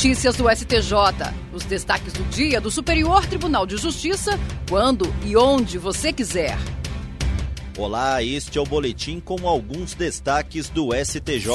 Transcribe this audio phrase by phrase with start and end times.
[0.00, 0.94] Notícias do STJ.
[1.52, 6.56] Os destaques do dia do Superior Tribunal de Justiça, quando e onde você quiser.
[7.76, 11.50] Olá, este é o boletim com alguns destaques do STJ.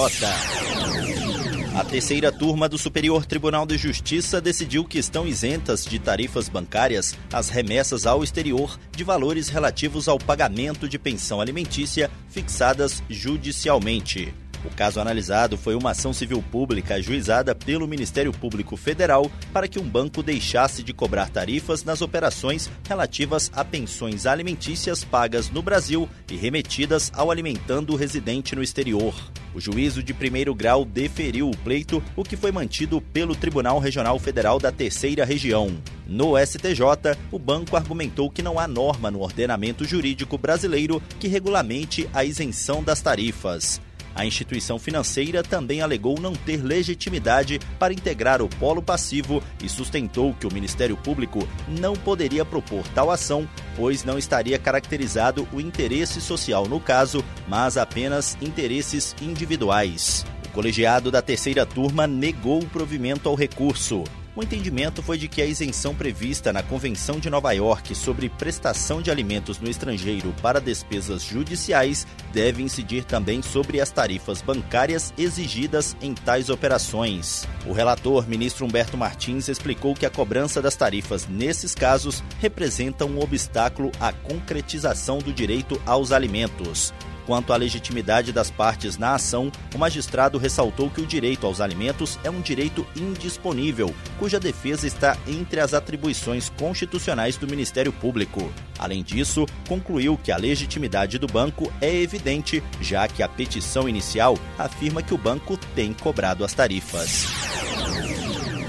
[1.75, 7.17] A terceira turma do Superior Tribunal de Justiça decidiu que estão isentas de tarifas bancárias
[7.33, 14.31] as remessas ao exterior de valores relativos ao pagamento de pensão alimentícia fixadas judicialmente.
[14.65, 19.79] O caso analisado foi uma ação civil pública ajuizada pelo Ministério Público Federal para que
[19.79, 26.09] um banco deixasse de cobrar tarifas nas operações relativas a pensões alimentícias pagas no Brasil
[26.31, 29.13] e remetidas ao alimentando residente no exterior.
[29.53, 34.19] O juízo de primeiro grau deferiu o pleito, o que foi mantido pelo Tribunal Regional
[34.19, 35.77] Federal da Terceira Região.
[36.05, 42.09] No STJ, o banco argumentou que não há norma no ordenamento jurídico brasileiro que regulamente
[42.13, 43.79] a isenção das tarifas.
[44.15, 50.33] A instituição financeira também alegou não ter legitimidade para integrar o polo passivo e sustentou
[50.33, 56.21] que o Ministério Público não poderia propor tal ação, pois não estaria caracterizado o interesse
[56.21, 60.25] social no caso, mas apenas interesses individuais.
[60.45, 64.05] O colegiado da terceira turma negou o provimento ao recurso.
[64.35, 69.01] O entendimento foi de que a isenção prevista na Convenção de Nova York sobre prestação
[69.01, 75.95] de alimentos no estrangeiro para despesas judiciais deve incidir também sobre as tarifas bancárias exigidas
[76.01, 77.47] em tais operações.
[77.65, 83.21] O relator, ministro Humberto Martins, explicou que a cobrança das tarifas nesses casos representa um
[83.21, 86.93] obstáculo à concretização do direito aos alimentos.
[87.25, 92.19] Quanto à legitimidade das partes na ação, o magistrado ressaltou que o direito aos alimentos
[92.23, 98.51] é um direito indisponível, cuja defesa está entre as atribuições constitucionais do Ministério Público.
[98.77, 104.37] Além disso, concluiu que a legitimidade do banco é evidente, já que a petição inicial
[104.57, 107.25] afirma que o banco tem cobrado as tarifas.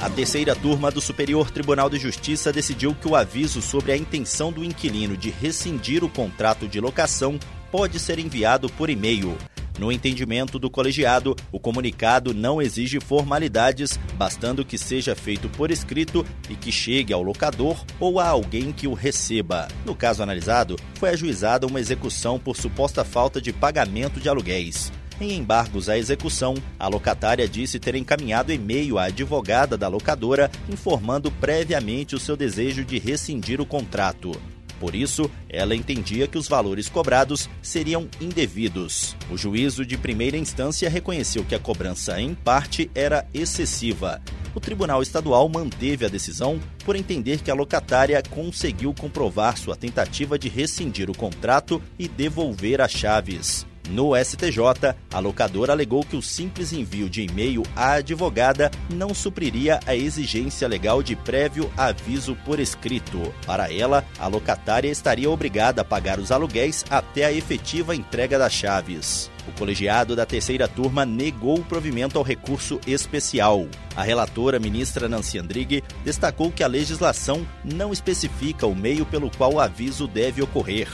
[0.00, 4.52] A terceira turma do Superior Tribunal de Justiça decidiu que o aviso sobre a intenção
[4.52, 7.38] do inquilino de rescindir o contrato de locação
[7.70, 9.36] pode ser enviado por e-mail.
[9.78, 16.24] No entendimento do colegiado, o comunicado não exige formalidades, bastando que seja feito por escrito
[16.48, 19.68] e que chegue ao locador ou a alguém que o receba.
[19.84, 24.90] No caso analisado, foi ajuizada uma execução por suposta falta de pagamento de aluguéis.
[25.20, 31.30] Em embargos à execução, a locatária disse ter encaminhado e-mail à advogada da locadora informando
[31.30, 34.32] previamente o seu desejo de rescindir o contrato.
[34.78, 39.16] Por isso, ela entendia que os valores cobrados seriam indevidos.
[39.30, 44.20] O juízo de primeira instância reconheceu que a cobrança, em parte, era excessiva.
[44.54, 50.38] O Tribunal Estadual manteve a decisão por entender que a locatária conseguiu comprovar sua tentativa
[50.38, 53.66] de rescindir o contrato e devolver as chaves.
[53.88, 59.78] No STJ, a locadora alegou que o simples envio de e-mail à advogada não supriria
[59.86, 63.32] a exigência legal de prévio aviso por escrito.
[63.46, 68.52] Para ela, a locatária estaria obrigada a pagar os aluguéis até a efetiva entrega das
[68.52, 69.30] chaves.
[69.46, 73.68] O colegiado da terceira turma negou o provimento ao recurso especial.
[73.94, 79.54] A relatora, ministra Nancy Andrighi, destacou que a legislação não especifica o meio pelo qual
[79.54, 80.88] o aviso deve ocorrer.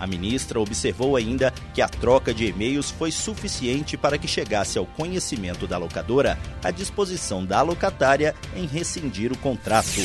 [0.00, 4.86] A ministra observou ainda que a troca de e-mails foi suficiente para que chegasse ao
[4.86, 10.00] conhecimento da locadora a disposição da locatária em rescindir o contrato.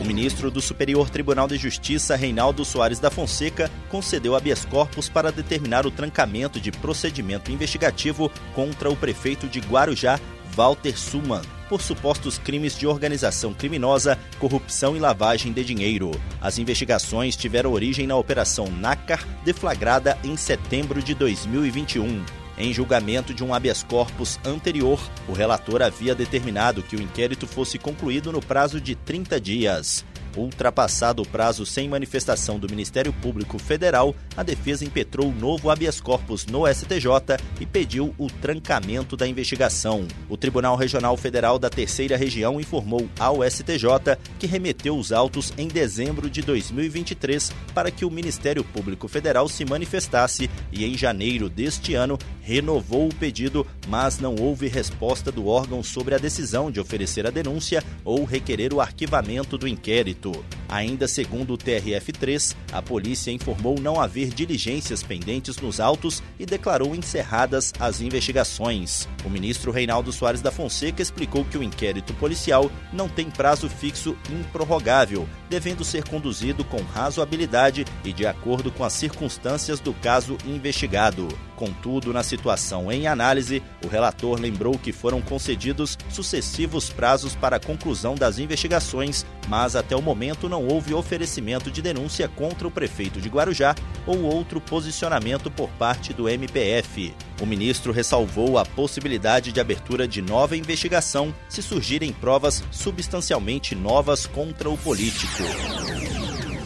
[0.00, 5.32] O ministro do Superior Tribunal de Justiça, Reinaldo Soares da Fonseca, concedeu habeas corpus para
[5.32, 10.20] determinar o trancamento de procedimento investigativo contra o prefeito de Guarujá,
[10.54, 16.10] Walter Suman, por supostos crimes de organização criminosa, corrupção e lavagem de dinheiro.
[16.40, 22.24] As investigações tiveram origem na Operação NACAR, deflagrada em setembro de 2021.
[22.58, 27.78] Em julgamento de um habeas corpus anterior, o relator havia determinado que o inquérito fosse
[27.78, 30.04] concluído no prazo de 30 dias.
[30.36, 36.44] Ultrapassado o prazo sem manifestação do Ministério Público Federal, a defesa impetrou novo habeas corpus
[36.46, 40.06] no STJ e pediu o trancamento da investigação.
[40.28, 45.68] O Tribunal Regional Federal da Terceira Região informou ao STJ que remeteu os autos em
[45.68, 51.94] dezembro de 2023 para que o Ministério Público Federal se manifestasse e em janeiro deste
[51.94, 57.26] ano renovou o pedido, mas não houve resposta do órgão sobre a decisão de oferecer
[57.26, 60.25] a denúncia ou requerer o arquivamento do inquérito.
[60.26, 60.65] Neto.
[60.68, 66.94] Ainda segundo o TRF3, a polícia informou não haver diligências pendentes nos autos e declarou
[66.94, 69.08] encerradas as investigações.
[69.24, 74.16] O ministro Reinaldo Soares da Fonseca explicou que o inquérito policial não tem prazo fixo
[74.30, 81.28] improrrogável, devendo ser conduzido com razoabilidade e de acordo com as circunstâncias do caso investigado.
[81.56, 87.60] Contudo, na situação em análise, o relator lembrou que foram concedidos sucessivos prazos para a
[87.60, 93.20] conclusão das investigações, mas até o momento não houve oferecimento de denúncia contra o prefeito
[93.20, 93.74] de Guarujá
[94.06, 97.14] ou outro posicionamento por parte do MPF.
[97.42, 104.24] O ministro ressalvou a possibilidade de abertura de nova investigação se surgirem provas substancialmente novas
[104.24, 105.42] contra o político.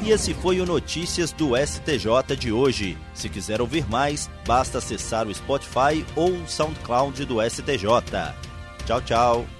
[0.03, 2.97] E esse foi o Notícias do STJ de hoje.
[3.13, 7.85] Se quiser ouvir mais, basta acessar o Spotify ou o SoundCloud do STJ.
[8.87, 9.60] Tchau, tchau.